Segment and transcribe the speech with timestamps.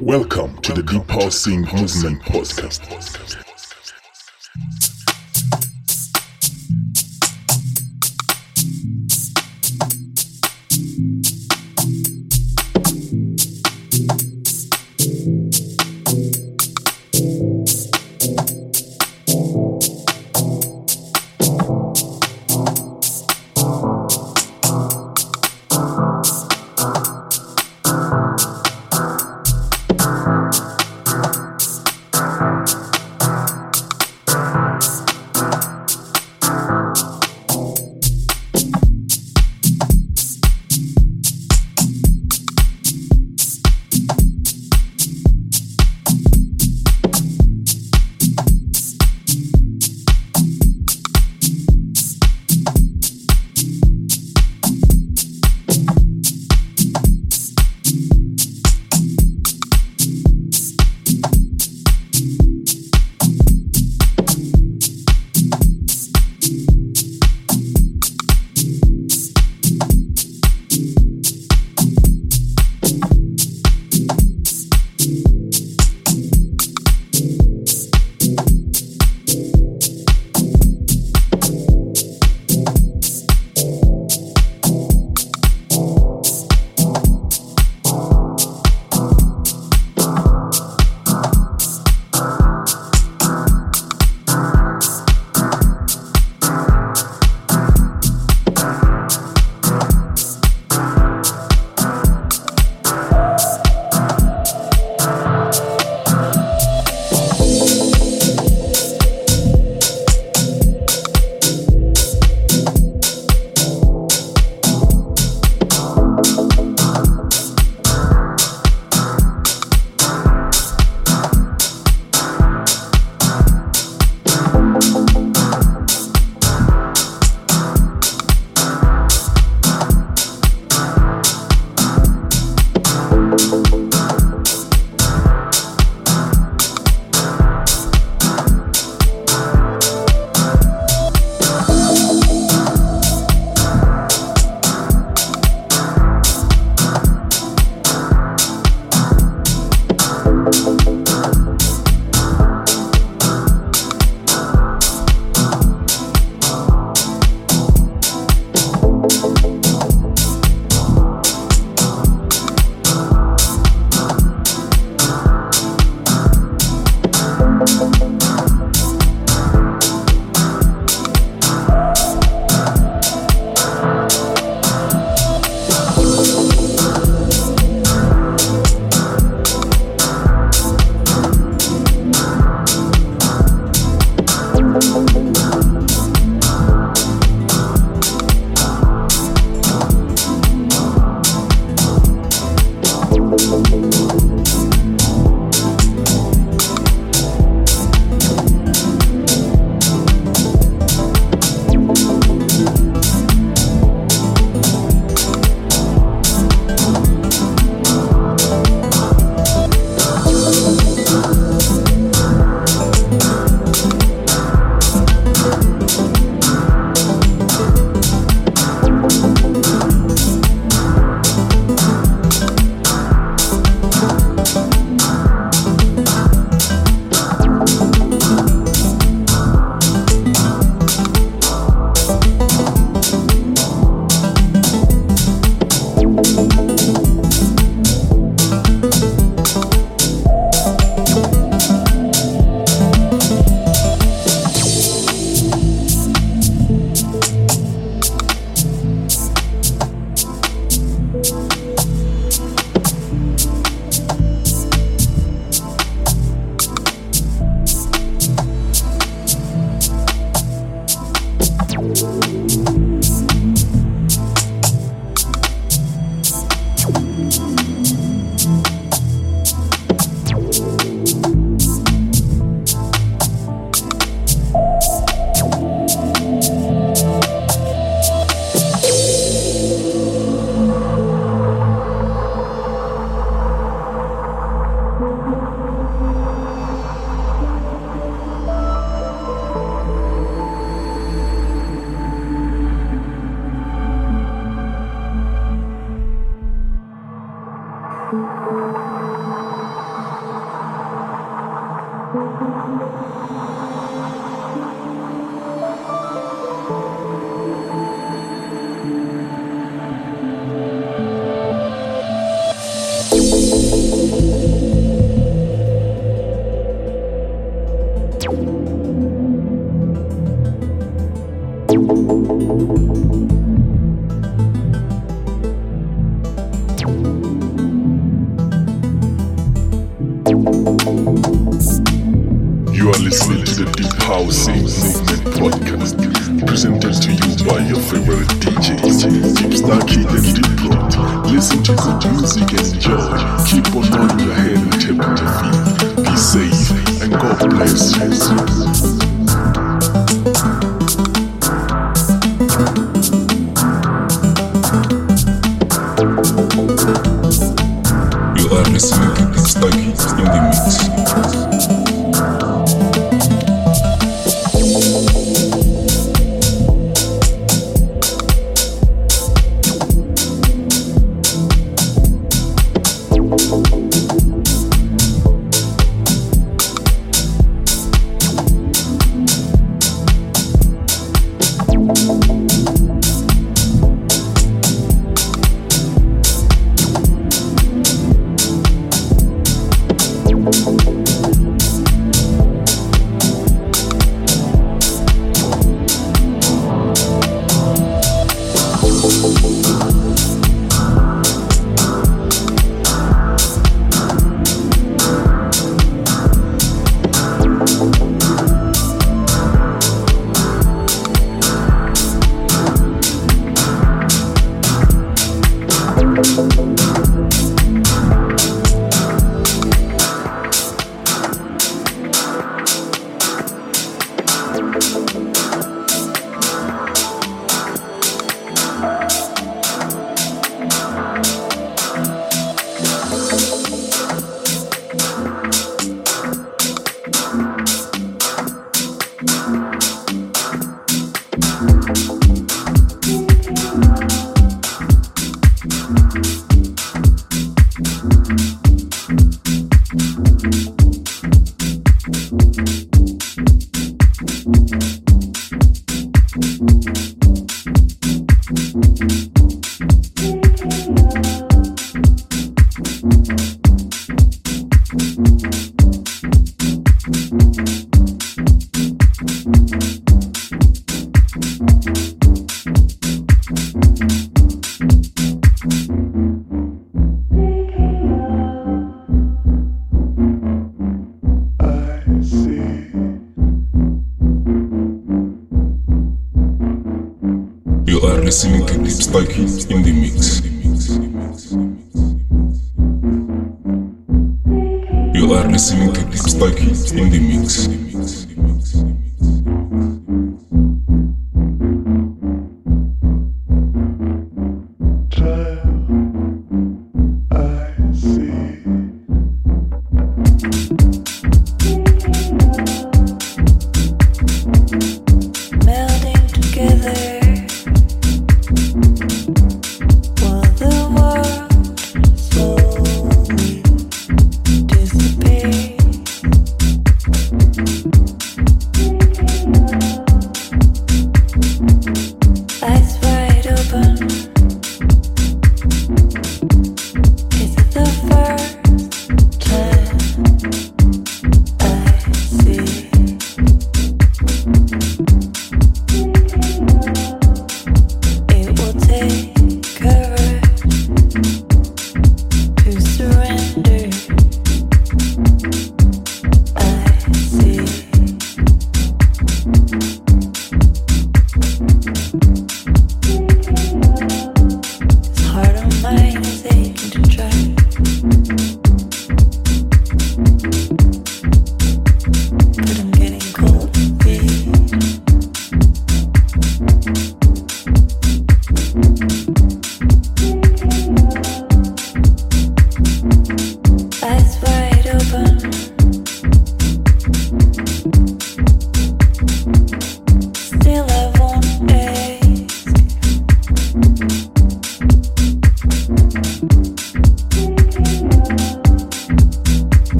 [0.00, 3.45] Welcome to the Deep Pulsing Movement Podcast.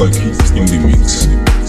[0.00, 1.59] Like he's in the mix.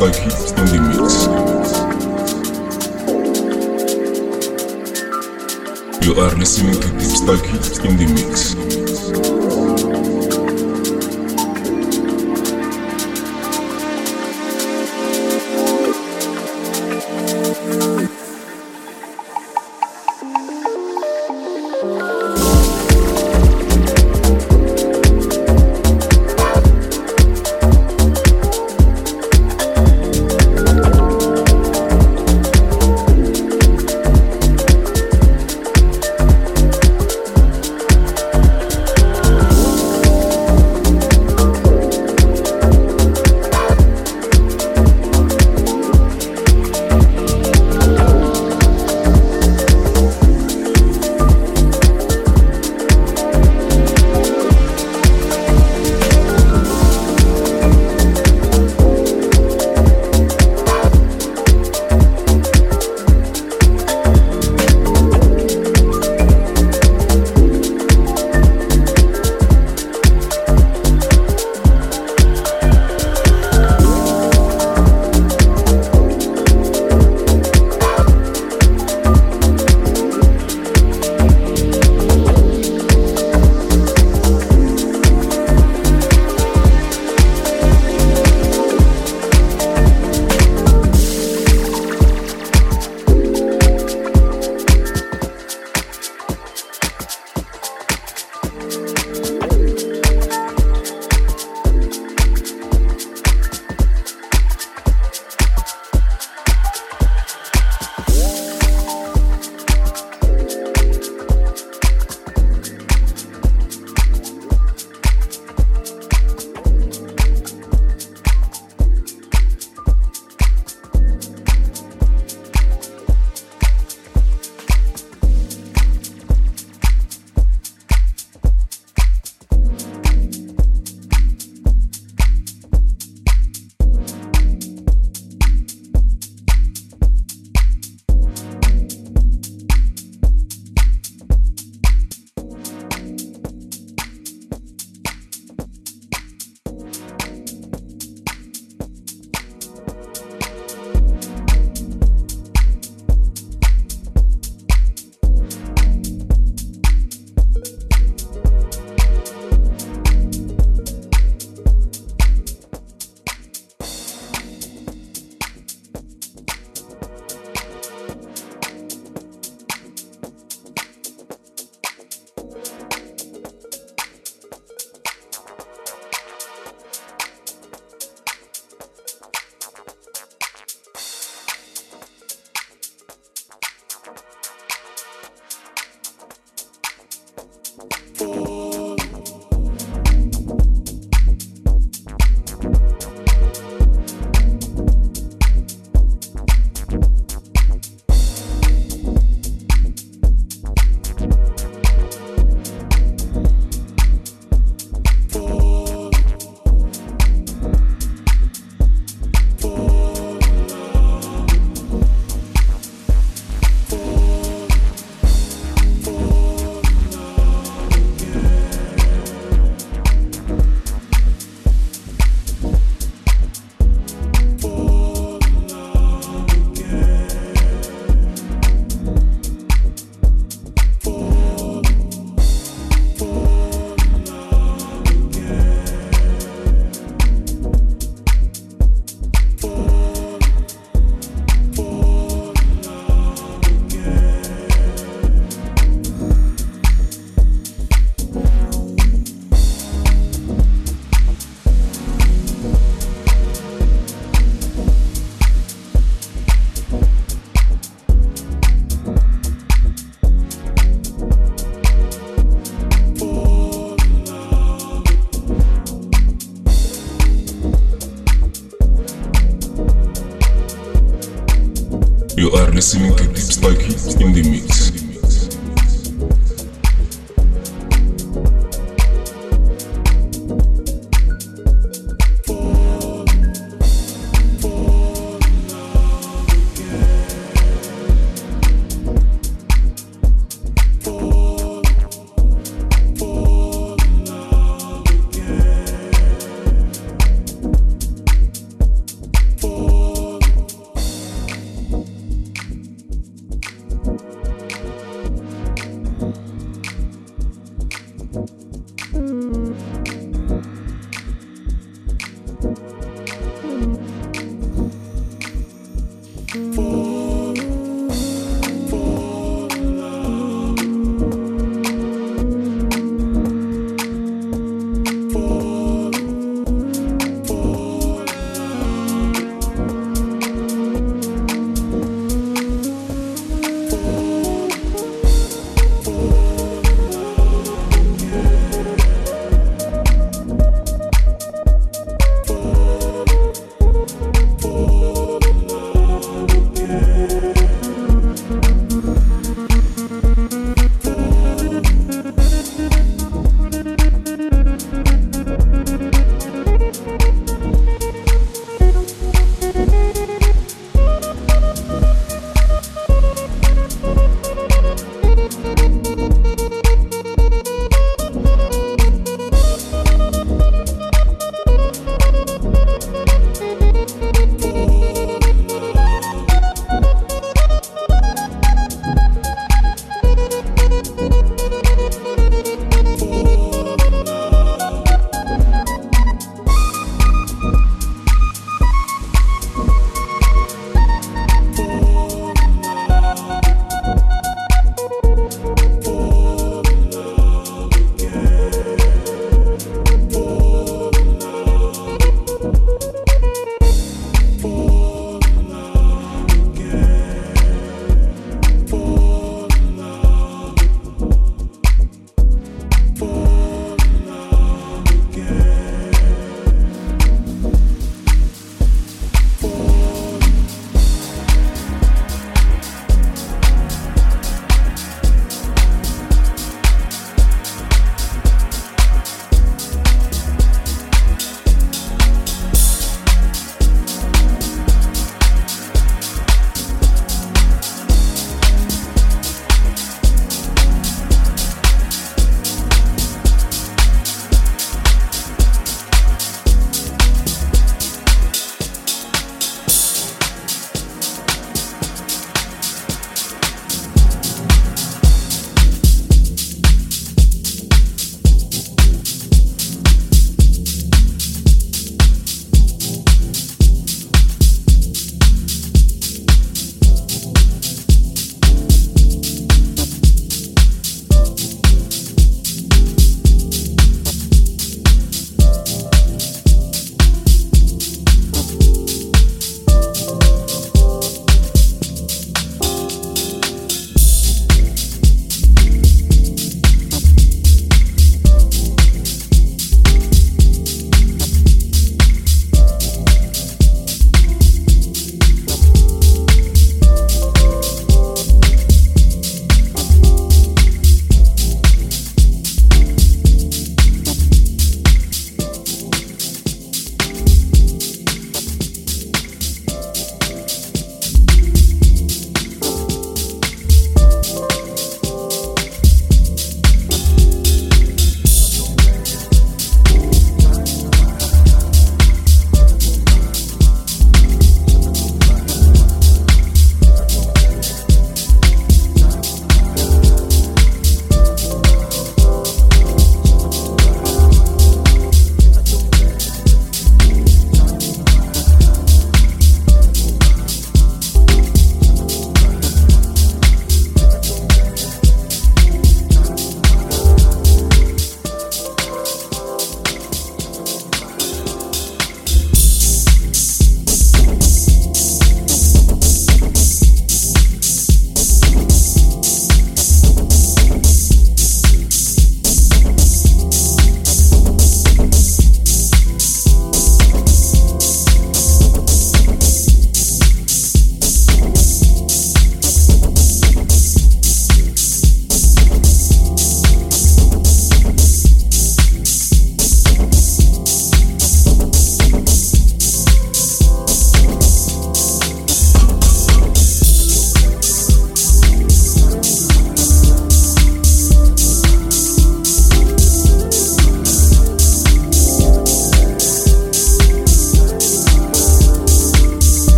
[0.00, 1.26] Spooky on the mix.
[6.06, 8.59] You are listening to Deep Spooky in the mix.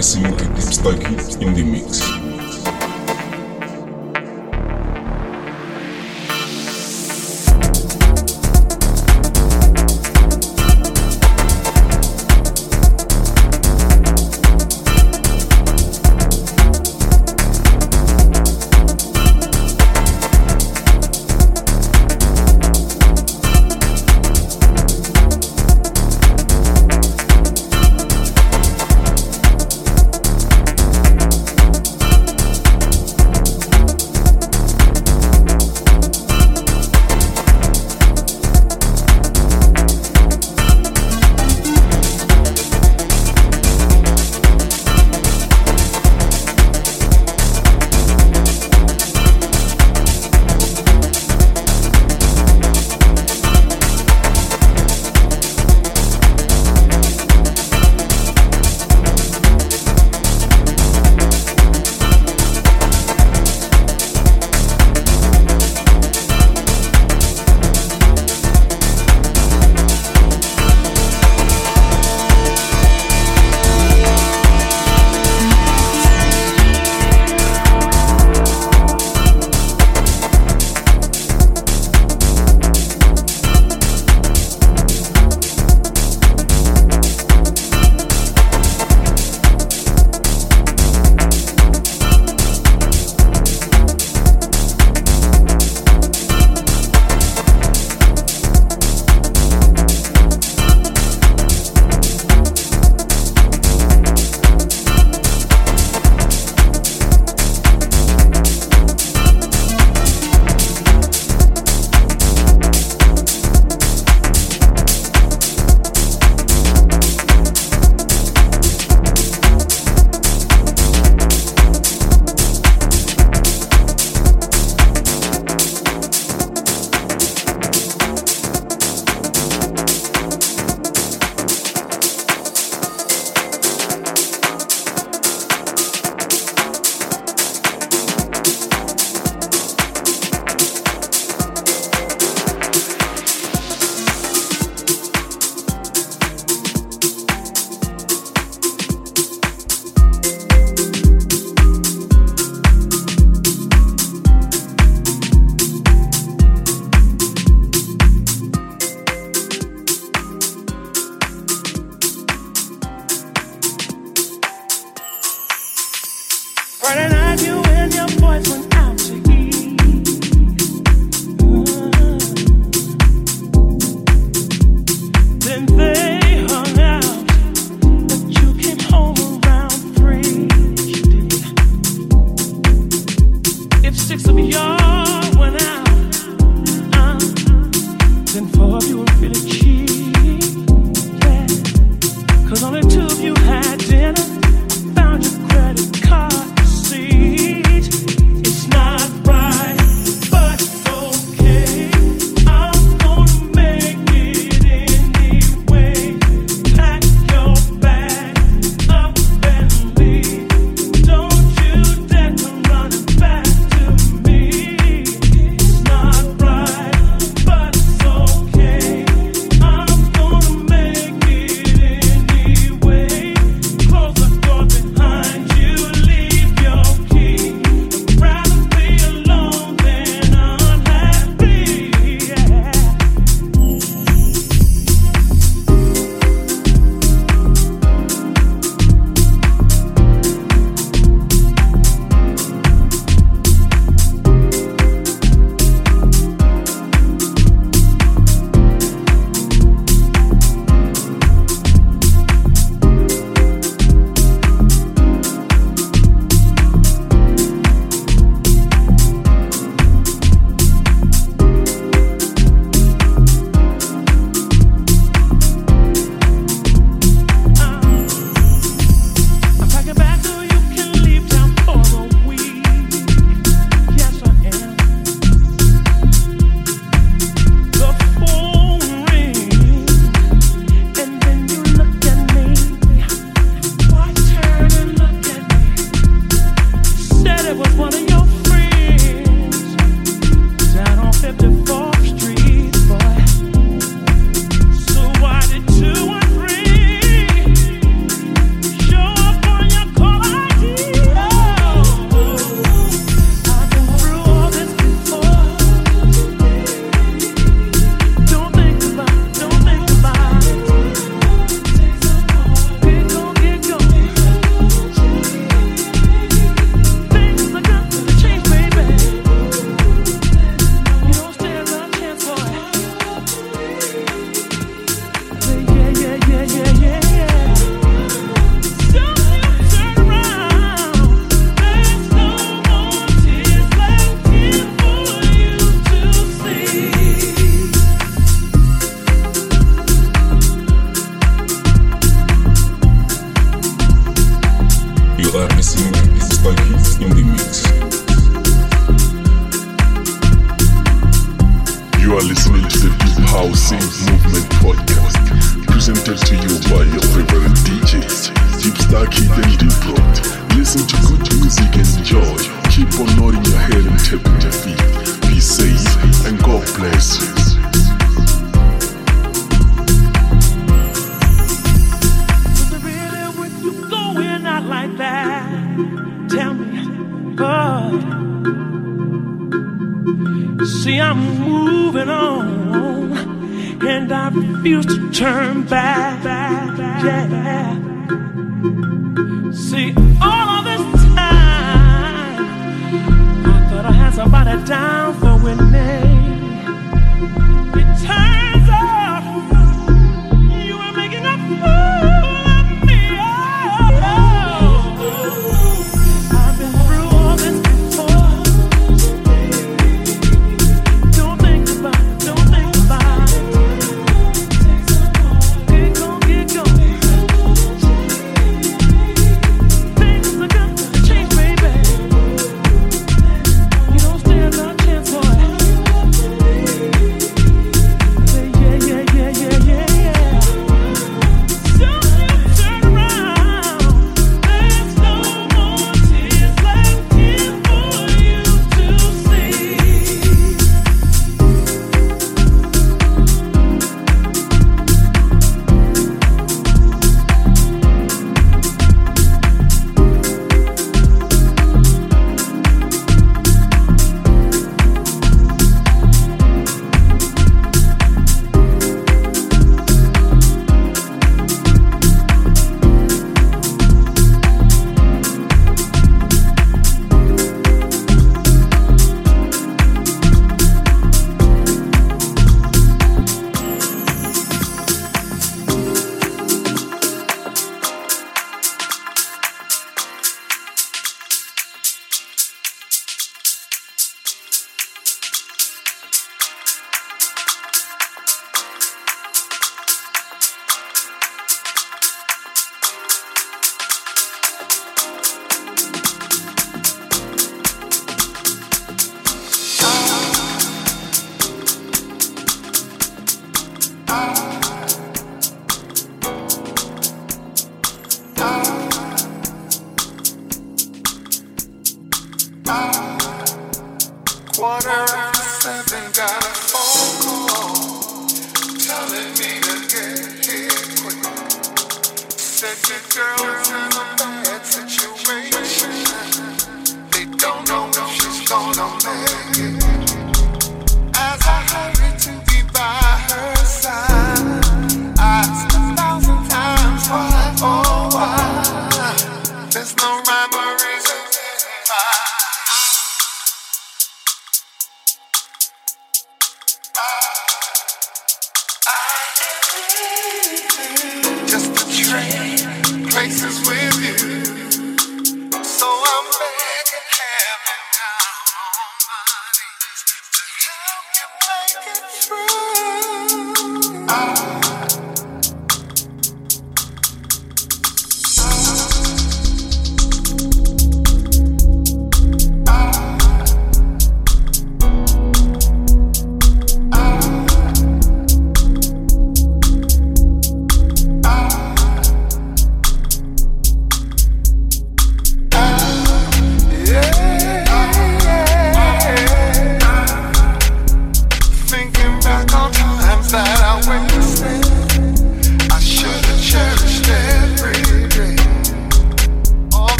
[0.00, 0.39] You